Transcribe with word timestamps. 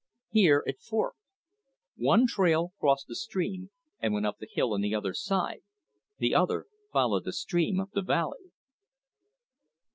Here 0.31 0.63
it 0.65 0.79
forked. 0.81 1.19
One 1.95 2.25
trail 2.25 2.73
crossed 2.79 3.05
the 3.05 3.15
stream 3.15 3.69
and 3.99 4.15
went 4.15 4.25
up 4.25 4.39
the 4.39 4.49
hill 4.51 4.73
on 4.73 4.81
the 4.81 4.95
other 4.95 5.13
side, 5.13 5.61
the 6.17 6.33
other 6.33 6.65
followed 6.91 7.25
the 7.25 7.33
stream 7.33 7.79
up 7.79 7.91
the 7.93 8.01
valley. 8.01 8.49